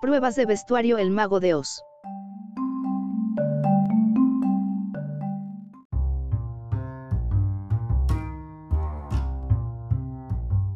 Pruebas 0.00 0.34
de 0.34 0.46
vestuario 0.46 0.96
El 0.96 1.10
Mago 1.10 1.40
de 1.40 1.52
Oz. 1.52 1.84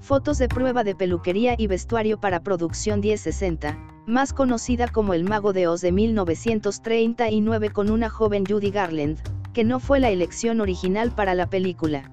Fotos 0.00 0.38
de 0.38 0.48
prueba 0.48 0.82
de 0.82 0.96
peluquería 0.96 1.54
y 1.56 1.68
vestuario 1.68 2.18
para 2.18 2.42
producción 2.42 2.98
1060, 2.98 3.78
más 4.08 4.32
conocida 4.32 4.88
como 4.88 5.14
El 5.14 5.22
Mago 5.22 5.52
de 5.52 5.68
Oz 5.68 5.82
de 5.82 5.92
1939 5.92 7.70
con 7.70 7.90
una 7.92 8.10
joven 8.10 8.44
Judy 8.44 8.72
Garland, 8.72 9.20
que 9.52 9.62
no 9.62 9.78
fue 9.78 10.00
la 10.00 10.10
elección 10.10 10.60
original 10.60 11.12
para 11.12 11.36
la 11.36 11.48
película. 11.48 12.10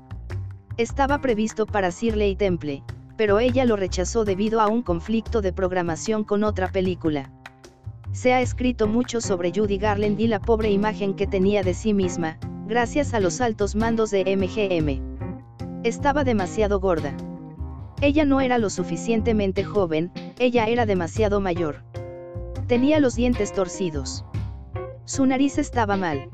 Estaba 0.78 1.21
previsto 1.21 1.65
para 1.65 1.89
Shirley 1.89 2.36
Temple, 2.36 2.83
pero 3.20 3.41
ella 3.41 3.65
lo 3.65 3.75
rechazó 3.75 4.23
debido 4.23 4.61
a 4.61 4.69
un 4.69 4.82
conflicto 4.82 5.41
de 5.41 5.51
programación 5.51 6.23
con 6.23 6.46
otra 6.46 6.71
película. 6.71 7.29
Se 8.14 8.32
ha 8.32 8.39
escrito 8.39 8.87
mucho 8.87 9.19
sobre 9.19 9.51
Judy 9.54 9.78
Garland 9.78 10.18
y 10.21 10.28
la 10.28 10.39
pobre 10.39 10.71
imagen 10.71 11.14
que 11.14 11.28
tenía 11.28 11.61
de 11.61 11.73
sí 11.73 11.93
misma, 11.93 12.39
gracias 12.65 13.14
a 13.14 13.19
los 13.19 13.42
altos 13.42 13.75
mandos 13.75 14.11
de 14.11 14.23
MGM. 14.23 15.83
Estaba 15.83 16.23
demasiado 16.23 16.79
gorda. 16.79 17.14
Ella 18.00 18.23
no 18.23 18.39
era 18.39 18.57
lo 18.57 18.69
suficientemente 18.69 19.65
joven, 19.65 20.14
ella 20.37 20.67
era 20.67 20.86
demasiado 20.86 21.42
mayor. 21.42 21.83
Tenía 22.67 23.01
los 23.01 23.15
dientes 23.15 23.51
torcidos. 23.51 24.23
Su 25.04 25.25
nariz 25.25 25.57
estaba 25.57 25.97
mal. 25.97 26.29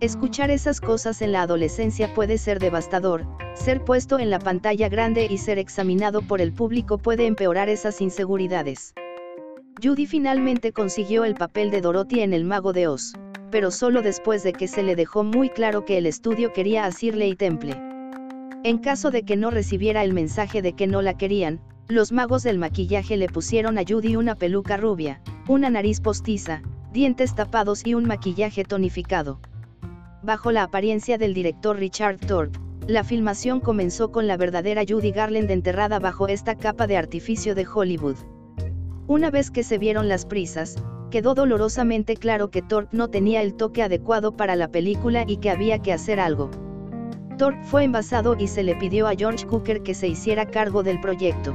Escuchar 0.00 0.50
esas 0.50 0.80
cosas 0.80 1.22
en 1.22 1.30
la 1.30 1.42
adolescencia 1.42 2.12
puede 2.14 2.36
ser 2.36 2.58
devastador, 2.58 3.28
ser 3.60 3.84
puesto 3.84 4.18
en 4.18 4.30
la 4.30 4.38
pantalla 4.38 4.88
grande 4.88 5.26
y 5.30 5.36
ser 5.36 5.58
examinado 5.58 6.22
por 6.22 6.40
el 6.40 6.52
público 6.52 6.96
puede 6.96 7.26
empeorar 7.26 7.68
esas 7.68 8.00
inseguridades. 8.00 8.94
Judy 9.82 10.06
finalmente 10.06 10.72
consiguió 10.72 11.24
el 11.24 11.34
papel 11.34 11.70
de 11.70 11.82
Dorothy 11.82 12.20
en 12.20 12.32
El 12.32 12.44
Mago 12.44 12.72
de 12.72 12.88
Oz, 12.88 13.12
pero 13.50 13.70
solo 13.70 14.00
después 14.00 14.42
de 14.42 14.54
que 14.54 14.66
se 14.66 14.82
le 14.82 14.96
dejó 14.96 15.24
muy 15.24 15.50
claro 15.50 15.84
que 15.84 15.98
el 15.98 16.06
estudio 16.06 16.52
quería 16.52 16.86
a 16.86 16.90
Shirley 16.90 17.34
Temple. 17.36 17.76
En 18.64 18.78
caso 18.78 19.10
de 19.10 19.24
que 19.24 19.36
no 19.36 19.50
recibiera 19.50 20.04
el 20.04 20.14
mensaje 20.14 20.62
de 20.62 20.72
que 20.72 20.86
no 20.86 21.02
la 21.02 21.16
querían, 21.16 21.60
los 21.88 22.12
magos 22.12 22.42
del 22.42 22.58
maquillaje 22.58 23.16
le 23.16 23.28
pusieron 23.28 23.78
a 23.78 23.82
Judy 23.86 24.16
una 24.16 24.36
peluca 24.36 24.78
rubia, 24.78 25.20
una 25.48 25.68
nariz 25.68 26.00
postiza, 26.00 26.62
dientes 26.92 27.34
tapados 27.34 27.86
y 27.86 27.94
un 27.94 28.06
maquillaje 28.06 28.64
tonificado. 28.64 29.40
Bajo 30.22 30.50
la 30.50 30.62
apariencia 30.62 31.18
del 31.18 31.34
director 31.34 31.76
Richard 31.78 32.18
Thorpe, 32.18 32.58
la 32.90 33.04
filmación 33.04 33.60
comenzó 33.60 34.10
con 34.10 34.26
la 34.26 34.36
verdadera 34.36 34.82
Judy 34.86 35.12
Garland 35.12 35.48
enterrada 35.52 36.00
bajo 36.00 36.26
esta 36.26 36.56
capa 36.56 36.88
de 36.88 36.96
artificio 36.96 37.54
de 37.54 37.64
Hollywood. 37.64 38.16
Una 39.06 39.30
vez 39.30 39.52
que 39.52 39.62
se 39.62 39.78
vieron 39.78 40.08
las 40.08 40.26
prisas, 40.26 40.74
quedó 41.08 41.34
dolorosamente 41.34 42.16
claro 42.16 42.50
que 42.50 42.62
Thorpe 42.62 42.96
no 42.96 43.08
tenía 43.08 43.42
el 43.42 43.54
toque 43.54 43.84
adecuado 43.84 44.36
para 44.36 44.56
la 44.56 44.72
película 44.72 45.24
y 45.24 45.36
que 45.36 45.50
había 45.50 45.78
que 45.78 45.92
hacer 45.92 46.18
algo. 46.18 46.50
Thorpe 47.38 47.62
fue 47.62 47.84
envasado 47.84 48.34
y 48.36 48.48
se 48.48 48.64
le 48.64 48.74
pidió 48.74 49.06
a 49.06 49.14
George 49.14 49.46
Cooker 49.46 49.84
que 49.84 49.94
se 49.94 50.08
hiciera 50.08 50.46
cargo 50.46 50.82
del 50.82 51.00
proyecto. 51.00 51.54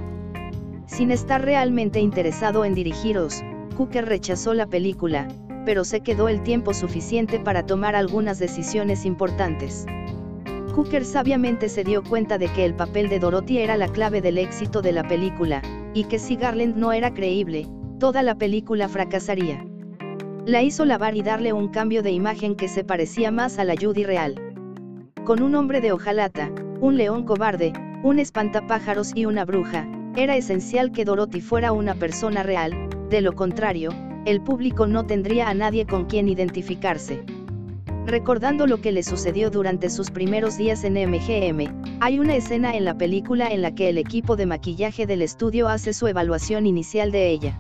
Sin 0.87 1.11
estar 1.11 1.43
realmente 1.43 1.99
interesado 1.99 2.63
en 2.63 2.75
dirigir 2.75 3.17
Oz, 3.17 3.43
Cooker 3.75 4.05
rechazó 4.05 4.53
la 4.53 4.67
película, 4.67 5.27
pero 5.65 5.83
se 5.83 5.99
quedó 5.99 6.29
el 6.29 6.43
tiempo 6.43 6.73
suficiente 6.73 7.41
para 7.41 7.65
tomar 7.65 7.93
algunas 7.93 8.39
decisiones 8.39 9.05
importantes. 9.05 9.85
Cooker 10.75 11.05
sabiamente 11.05 11.69
se 11.69 11.83
dio 11.83 12.03
cuenta 12.03 12.37
de 12.37 12.49
que 12.49 12.65
el 12.65 12.75
papel 12.75 13.09
de 13.09 13.19
Dorothy 13.19 13.59
era 13.59 13.77
la 13.77 13.87
clave 13.87 14.21
del 14.21 14.37
éxito 14.37 14.81
de 14.81 14.91
la 14.91 15.07
película, 15.07 15.61
y 15.93 16.03
que 16.03 16.19
si 16.19 16.35
Garland 16.35 16.75
no 16.75 16.91
era 16.91 17.13
creíble, 17.13 17.65
toda 17.99 18.21
la 18.21 18.35
película 18.35 18.89
fracasaría. 18.89 19.65
La 20.45 20.61
hizo 20.61 20.83
lavar 20.83 21.15
y 21.15 21.23
darle 21.23 21.53
un 21.53 21.69
cambio 21.69 22.03
de 22.03 22.11
imagen 22.11 22.55
que 22.55 22.67
se 22.67 22.83
parecía 22.83 23.31
más 23.31 23.57
a 23.57 23.63
la 23.63 23.75
Judy 23.79 24.03
real 24.03 24.35
con 25.25 25.41
un 25.41 25.55
hombre 25.55 25.81
de 25.81 25.91
hojalata, 25.91 26.51
un 26.79 26.97
león 26.97 27.23
cobarde, 27.23 27.73
un 28.03 28.19
espantapájaros 28.19 29.11
y 29.15 29.25
una 29.25 29.43
bruja, 29.43 29.89
era 30.15 30.37
esencial 30.37 30.91
que 30.91 31.03
Dorothy 31.03 31.41
fuera 31.41 31.71
una 31.71 31.95
persona 31.95 32.43
real, 32.43 32.89
de 33.09 33.21
lo 33.21 33.33
contrario, 33.33 33.89
el 34.25 34.41
público 34.41 34.85
no 34.85 35.07
tendría 35.07 35.49
a 35.49 35.55
nadie 35.55 35.87
con 35.87 36.05
quien 36.05 36.29
identificarse. 36.29 37.23
Recordando 38.05 38.67
lo 38.67 38.81
que 38.81 38.91
le 38.91 39.01
sucedió 39.01 39.49
durante 39.49 39.89
sus 39.89 40.11
primeros 40.11 40.57
días 40.57 40.83
en 40.83 40.93
MGM, 40.93 41.99
hay 42.01 42.19
una 42.19 42.35
escena 42.35 42.75
en 42.75 42.85
la 42.85 42.95
película 42.95 43.47
en 43.47 43.63
la 43.63 43.73
que 43.73 43.89
el 43.89 43.97
equipo 43.97 44.35
de 44.35 44.45
maquillaje 44.45 45.07
del 45.07 45.23
estudio 45.23 45.67
hace 45.67 45.91
su 45.91 46.05
evaluación 46.05 46.67
inicial 46.67 47.11
de 47.11 47.29
ella. 47.29 47.59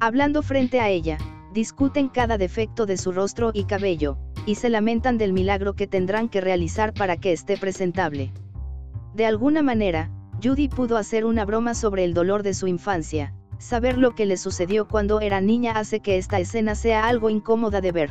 Hablando 0.00 0.42
frente 0.42 0.80
a 0.80 0.90
ella, 0.90 1.16
discuten 1.54 2.10
cada 2.10 2.36
defecto 2.36 2.84
de 2.84 2.98
su 2.98 3.10
rostro 3.10 3.52
y 3.54 3.64
cabello, 3.64 4.18
y 4.44 4.56
se 4.56 4.68
lamentan 4.68 5.16
del 5.16 5.32
milagro 5.32 5.72
que 5.72 5.86
tendrán 5.86 6.28
que 6.28 6.42
realizar 6.42 6.92
para 6.92 7.16
que 7.16 7.32
esté 7.32 7.56
presentable. 7.56 8.34
De 9.14 9.24
alguna 9.24 9.62
manera, 9.62 10.10
Judy 10.42 10.68
pudo 10.68 10.98
hacer 10.98 11.24
una 11.24 11.46
broma 11.46 11.72
sobre 11.72 12.04
el 12.04 12.12
dolor 12.12 12.42
de 12.42 12.52
su 12.52 12.66
infancia, 12.66 13.32
saber 13.58 13.96
lo 13.96 14.14
que 14.14 14.26
le 14.26 14.36
sucedió 14.36 14.86
cuando 14.86 15.22
era 15.22 15.40
niña 15.40 15.72
hace 15.72 16.00
que 16.00 16.18
esta 16.18 16.38
escena 16.38 16.74
sea 16.74 17.06
algo 17.08 17.30
incómoda 17.30 17.80
de 17.80 17.92
ver. 17.92 18.10